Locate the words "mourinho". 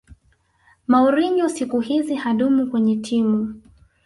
0.87-1.49